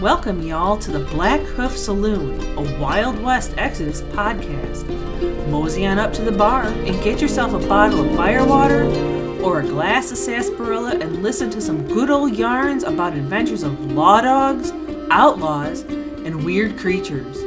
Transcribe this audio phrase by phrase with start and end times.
[0.00, 4.86] welcome y'all to the Black Hoof Saloon, a Wild West Exodus podcast.
[5.48, 8.84] Mosey on up to the bar and get yourself a bottle of firewater
[9.42, 13.92] or a glass of sarsaparilla and listen to some good old yarns about adventures of
[13.92, 14.70] law dogs,
[15.10, 17.40] outlaws, and weird creatures.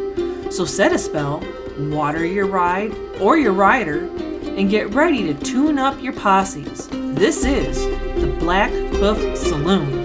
[0.49, 1.43] So set a spell,
[1.77, 6.87] water your ride or your rider, and get ready to tune up your posses.
[6.89, 7.85] This is
[8.19, 9.98] the Black Hoof Saloon.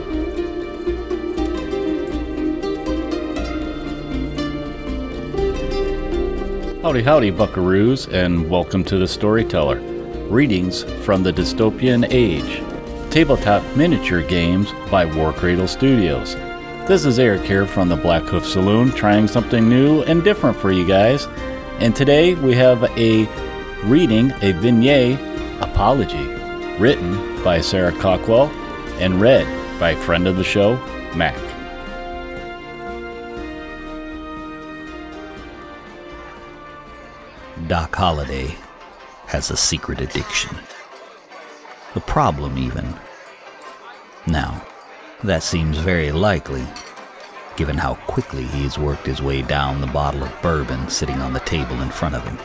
[6.85, 9.81] Howdy, howdy, buckaroos, and welcome to the Storyteller.
[10.29, 12.63] Readings from the Dystopian Age.
[13.11, 16.35] Tabletop miniature games by Warcradle Studios.
[16.87, 20.73] This is Eric here from the Black Hoof Saloon, trying something new and different for
[20.73, 21.25] you guys.
[21.79, 23.27] And today we have a
[23.87, 25.19] reading, a vignette
[25.63, 26.27] apology,
[26.79, 28.51] written by Sarah Cawkwell
[29.01, 29.47] and read
[29.81, 30.77] by friend of the show,
[31.17, 31.35] Mac.
[37.69, 38.57] Doc Holliday
[39.27, 40.55] has a secret addiction.
[41.95, 42.95] A problem, even.
[44.27, 44.67] Now,
[45.23, 46.67] that seems very likely,
[47.57, 51.41] given how quickly he's worked his way down the bottle of bourbon sitting on the
[51.41, 52.39] table in front of him.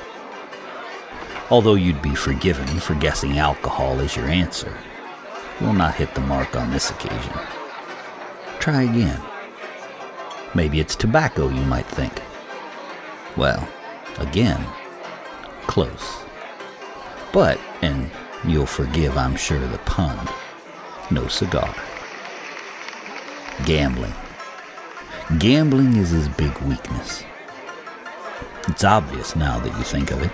[1.49, 4.77] Although you'd be forgiven for guessing alcohol is your answer,
[5.59, 7.33] you'll not hit the mark on this occasion.
[8.59, 9.19] Try again.
[10.53, 12.21] Maybe it's tobacco, you might think.
[13.35, 13.67] Well,
[14.19, 14.63] again,
[15.69, 16.23] close.
[17.31, 18.09] But, and
[18.43, 20.17] you'll forgive, I'm sure, the pun,
[21.11, 21.73] no cigar.
[23.65, 24.13] Gambling.
[25.37, 27.23] Gambling is his big weakness.
[28.67, 30.31] It's obvious now that you think of it.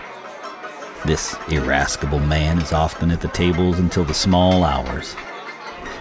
[1.05, 5.17] This irascible man is often at the tables until the small hours,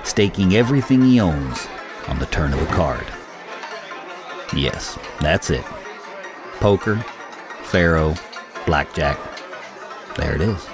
[0.04, 1.66] staking everything he owns
[2.06, 3.06] on the turn of a card.
[4.54, 5.64] Yes, that's it.
[6.60, 7.04] Poker,
[7.64, 8.14] faro,
[8.64, 9.18] blackjack.
[10.16, 10.64] There it is.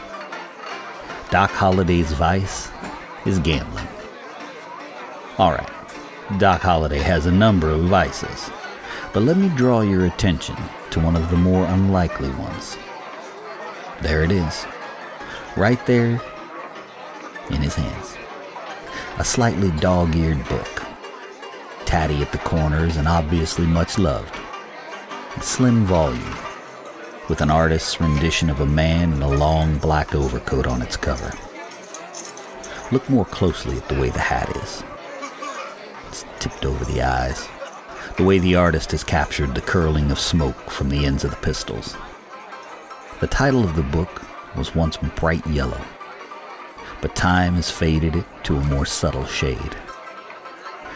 [1.31, 2.71] Doc Holliday's vice
[3.25, 3.89] is gambling.
[5.39, 5.71] All right,
[6.39, 8.51] Doc Holliday has a number of vices,
[9.15, 10.57] but let me draw your attention
[10.91, 12.77] to one of the more unlikely ones.
[14.03, 14.67] There it is,
[15.57, 16.21] right there
[17.49, 18.17] in his hands.
[19.19, 20.83] A slightly dog eared book,
[21.87, 24.35] tatty at the corners and obviously much loved.
[25.37, 26.37] A slim volume
[27.31, 31.33] with an artist's rendition of a man in a long black overcoat on its cover.
[32.91, 34.83] Look more closely at the way the hat is.
[36.09, 37.49] It's tipped over the eyes,
[38.17, 41.37] the way the artist has captured the curling of smoke from the ends of the
[41.37, 41.97] pistols.
[43.21, 44.23] The title of the book
[44.57, 45.81] was once bright yellow,
[47.01, 49.77] but time has faded it to a more subtle shade.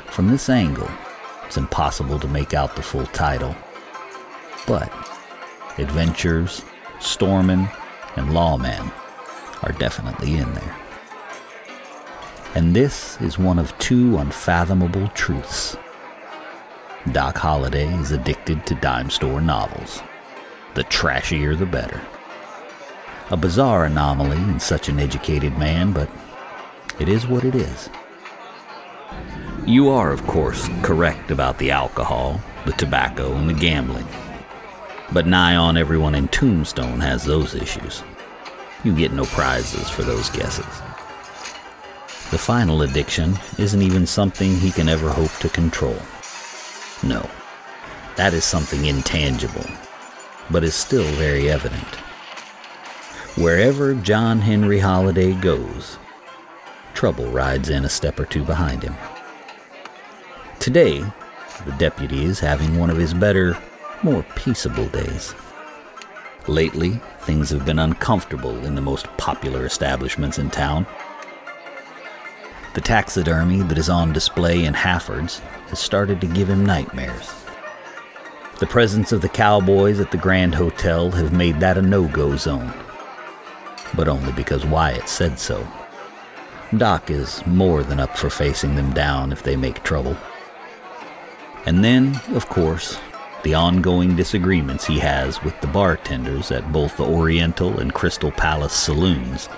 [0.06, 0.90] From this angle,
[1.46, 3.54] it's impossible to make out the full title,
[4.66, 4.92] but
[5.78, 6.64] adventures,
[7.00, 7.68] stormin',
[8.16, 8.90] and lawman
[9.62, 10.76] are definitely in there.
[12.54, 15.76] And this is one of two unfathomable truths.
[17.10, 20.02] Doc Holliday is addicted to dime store novels.
[20.74, 22.00] The trashier the better.
[23.30, 26.08] A bizarre anomaly in such an educated man, but
[27.00, 27.90] it is what it is.
[29.66, 34.06] You are, of course, correct about the alcohol, the tobacco, and the gambling.
[35.12, 38.02] But nigh on everyone in Tombstone has those issues.
[38.82, 40.64] You get no prizes for those guesses.
[42.30, 45.96] The final addiction isn't even something he can ever hope to control.
[47.02, 47.28] No,
[48.16, 49.66] that is something intangible,
[50.50, 51.94] but is still very evident.
[53.36, 55.98] Wherever John Henry Holliday goes,
[56.94, 58.94] trouble rides in a step or two behind him.
[60.60, 61.04] Today,
[61.66, 63.56] the deputy is having one of his better
[64.04, 65.34] more peaceable days.
[66.46, 70.86] Lately, things have been uncomfortable in the most popular establishments in town.
[72.74, 75.38] The taxidermy that is on display in Halford's
[75.68, 77.32] has started to give him nightmares.
[78.58, 82.36] The presence of the cowboys at the Grand Hotel have made that a no go
[82.36, 82.74] zone.
[83.96, 85.66] But only because Wyatt said so.
[86.76, 90.16] Doc is more than up for facing them down if they make trouble.
[91.64, 92.98] And then, of course,
[93.44, 98.72] the ongoing disagreements he has with the bartenders at both the Oriental and Crystal Palace
[98.72, 99.48] saloons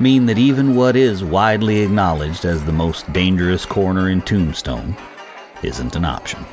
[0.00, 4.96] mean that even what is widely acknowledged as the most dangerous corner in Tombstone
[5.62, 6.44] isn't an option.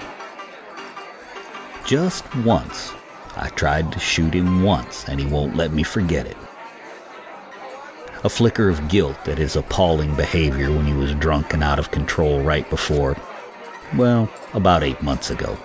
[1.85, 2.91] Just once,
[3.37, 6.37] I tried to shoot him once and he won't let me forget it.
[8.23, 11.91] A flicker of guilt at his appalling behavior when he was drunk and out of
[11.91, 13.15] control right before
[13.95, 15.55] Well, about eight months ago,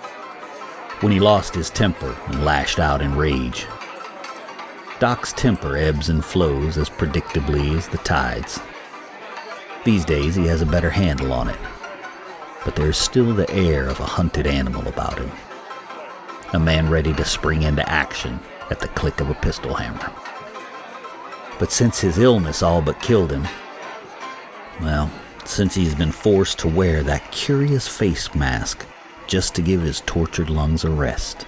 [1.01, 3.65] when he lost his temper and lashed out in rage.
[4.99, 8.59] Doc's temper ebbs and flows as predictably as the tides.
[9.83, 11.59] These days he has a better handle on it,
[12.63, 15.31] but there is still the air of a hunted animal about him.
[16.53, 18.39] A man ready to spring into action
[18.69, 20.11] at the click of a pistol hammer.
[21.57, 23.47] But since his illness all but killed him,
[24.81, 25.09] well,
[25.45, 28.85] since he's been forced to wear that curious face mask
[29.31, 31.47] just to give his tortured lungs a rest.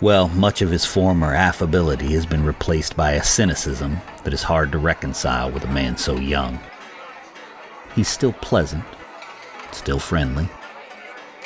[0.00, 4.72] Well, much of his former affability has been replaced by a cynicism that is hard
[4.72, 6.58] to reconcile with a man so young.
[7.94, 8.82] He's still pleasant,
[9.72, 10.48] still friendly,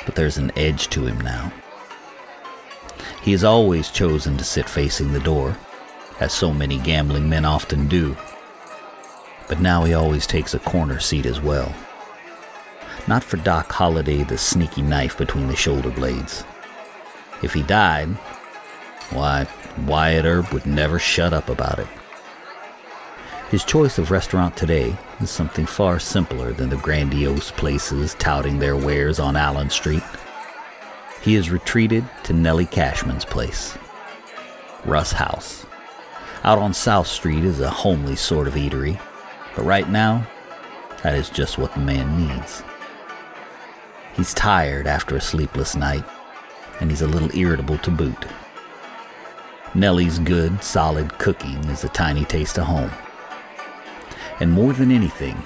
[0.05, 1.51] but there's an edge to him now.
[3.21, 5.57] He has always chosen to sit facing the door,
[6.21, 8.15] as so many gambling men often do.
[9.49, 11.75] But now he always takes a corner seat as well.
[13.09, 16.43] Not for Doc Holliday, the sneaky knife between the shoulder blades.
[17.41, 18.09] If he died,
[19.09, 19.47] why,
[19.87, 21.87] Wyatt Earp would never shut up about it.
[23.49, 28.77] His choice of restaurant today is something far simpler than the grandiose places touting their
[28.77, 30.03] wares on Allen Street.
[31.23, 33.75] He has retreated to Nellie Cashman's place,
[34.85, 35.65] Russ House.
[36.43, 39.01] Out on South Street is a homely sort of eatery,
[39.55, 40.27] but right now,
[41.01, 42.61] that is just what the man needs.
[44.19, 46.03] He's tired after a sleepless night,
[46.81, 48.25] and he's a little irritable to boot.
[49.73, 52.91] Nellie's good, solid cooking is a tiny taste of home.
[54.41, 55.41] And more than anything,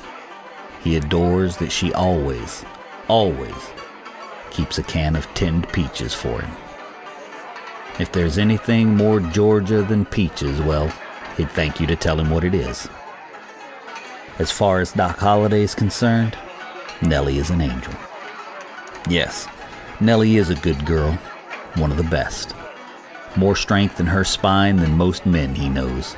[0.83, 2.65] he adores that she always,
[3.07, 3.53] always
[4.49, 6.51] keeps a can of tinned peaches for him.
[7.99, 10.91] If there's anything more Georgia than peaches, well,
[11.37, 12.89] he'd thank you to tell him what it is.
[14.39, 16.35] As far as Doc Holliday is concerned,
[17.03, 17.93] Nellie is an angel.
[19.09, 19.47] Yes,
[19.99, 21.13] Nellie is a good girl,
[21.75, 22.55] one of the best.
[23.35, 26.15] More strength in her spine than most men he knows.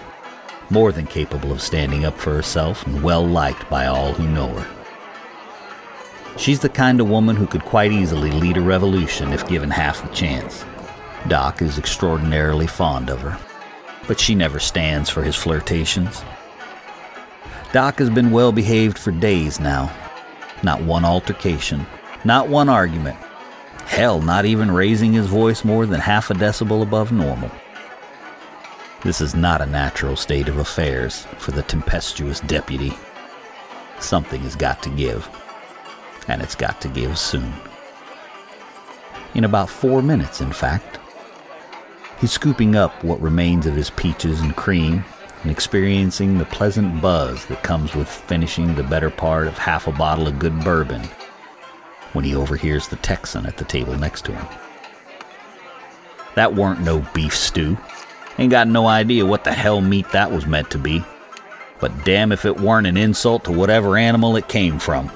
[0.70, 4.50] More than capable of standing up for herself and well liked by all who know
[4.50, 6.38] her.
[6.38, 10.02] She's the kind of woman who could quite easily lead a revolution if given half
[10.02, 10.64] the chance.
[11.28, 13.40] Doc is extraordinarily fond of her,
[14.08, 16.24] but she never stands for his flirtations.
[17.72, 19.92] Doc has been well behaved for days now.
[20.62, 21.86] Not one altercation,
[22.26, 23.18] not one argument.
[23.86, 27.52] Hell, not even raising his voice more than half a decibel above normal.
[29.04, 32.94] This is not a natural state of affairs for the tempestuous deputy.
[34.00, 35.30] Something has got to give,
[36.28, 37.54] and it's got to give soon.
[39.36, 40.98] In about four minutes, in fact.
[42.20, 45.06] He's scooping up what remains of his peaches and cream
[45.44, 49.92] and experiencing the pleasant buzz that comes with finishing the better part of half a
[49.92, 51.08] bottle of good bourbon
[52.16, 54.48] when he overhears the Texan at the table next to him.
[56.36, 57.78] That weren't no beef stew.
[58.38, 61.04] Ain't got no idea what the hell meat that was meant to be.
[61.80, 65.12] But damn if it weren't an insult to whatever animal it came from.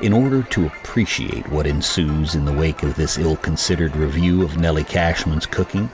[0.00, 4.56] In order to appreciate what ensues in the wake of this ill considered review of
[4.56, 5.90] Nellie Cashman's cooking,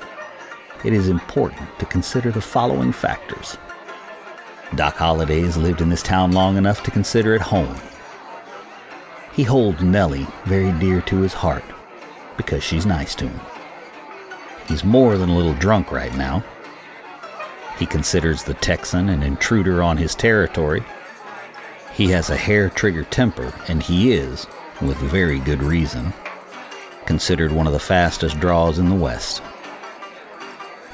[0.85, 3.57] it is important to consider the following factors.
[4.77, 7.81] Doc Holliday has lived in this town long enough to consider it home
[9.35, 11.65] he holds Nellie very dear to his heart
[12.37, 13.41] because she's nice to him.
[14.69, 16.45] He's more than a little drunk right now.
[17.79, 20.85] He considers the Texan an intruder on his territory.
[21.93, 24.47] He has a hair trigger temper, and he is,
[24.81, 26.13] with very good reason,
[27.05, 29.43] considered one of the fastest draws in the West.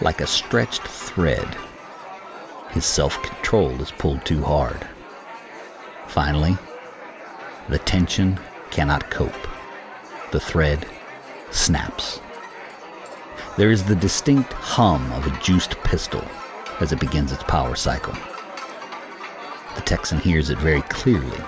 [0.01, 1.57] Like a stretched thread,
[2.71, 4.87] his self control is pulled too hard.
[6.07, 6.57] Finally,
[7.71, 8.39] the tension
[8.71, 9.49] cannot cope.
[10.33, 10.87] The thread
[11.53, 12.21] snaps.
[13.57, 16.25] There is the distinct hum of a juiced pistol
[16.81, 18.15] as it begins its power cycle.
[19.77, 21.41] The Texan hears it very clearly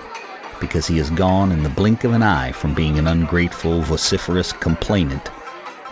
[0.60, 4.52] because he has gone in the blink of an eye from being an ungrateful, vociferous
[4.52, 5.28] complainant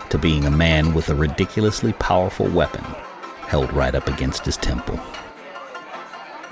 [0.09, 2.83] to being a man with a ridiculously powerful weapon
[3.47, 4.97] held right up against his temple.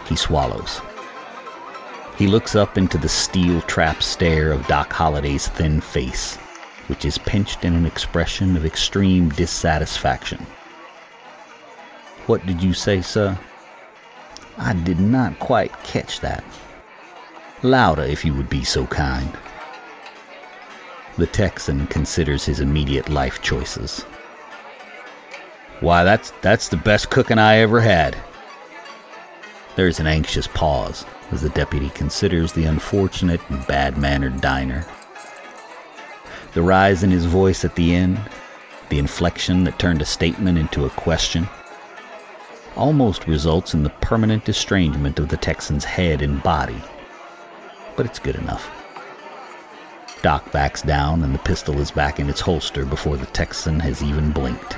[0.05, 0.81] He swallows
[2.19, 6.35] he looks up into the steel trap stare of Doc Holliday's thin face,
[6.87, 10.45] which is pinched in an expression of extreme dissatisfaction.
[12.27, 13.39] What did you say, sir?
[14.57, 16.43] I did not quite catch that.
[17.63, 19.31] Louder, if you would be so kind.
[21.17, 24.01] The Texan considers his immediate life choices.
[25.79, 28.17] Why, that's that's the best cooking I ever had.
[29.77, 34.85] There is an anxious pause as the deputy considers the unfortunate and bad mannered diner.
[36.53, 38.19] The rise in his voice at the end,
[38.89, 41.47] the inflection that turned a statement into a question,
[42.75, 46.81] almost results in the permanent estrangement of the Texan's head and body.
[47.95, 48.71] But it's good enough.
[50.21, 54.03] Doc backs down and the pistol is back in its holster before the Texan has
[54.03, 54.77] even blinked.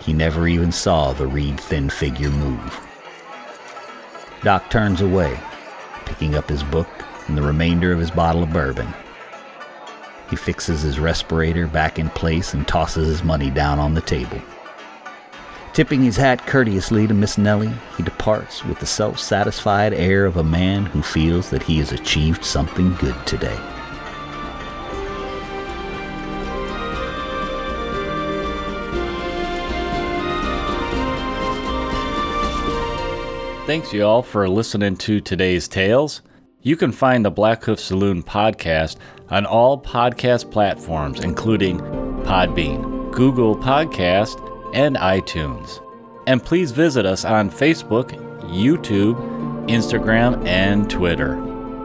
[0.00, 2.80] He never even saw the reed thin figure move.
[4.42, 5.38] Doc turns away,
[6.04, 6.88] picking up his book
[7.26, 8.86] and the remainder of his bottle of bourbon.
[10.30, 14.40] He fixes his respirator back in place and tosses his money down on the table.
[15.72, 20.36] Tipping his hat courteously to Miss Nellie, he departs with the self satisfied air of
[20.36, 23.58] a man who feels that he has achieved something good today.
[33.68, 36.22] Thanks, y'all, for listening to today's tales.
[36.62, 38.96] You can find the Black Hoof Saloon podcast
[39.28, 41.80] on all podcast platforms, including
[42.22, 44.40] Podbean, Google Podcast,
[44.74, 45.84] and iTunes.
[46.26, 48.12] And please visit us on Facebook,
[48.50, 49.16] YouTube,
[49.68, 51.34] Instagram, and Twitter.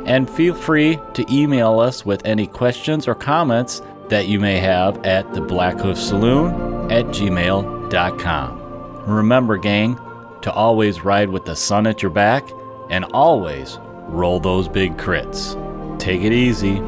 [0.05, 5.05] And feel free to email us with any questions or comments that you may have
[5.05, 8.59] at the Black Hoof Saloon at gmail.com.
[9.05, 9.99] Remember, gang,
[10.43, 12.49] to always ride with the sun at your back
[12.89, 15.57] and always roll those big crits.
[15.99, 16.81] Take it easy.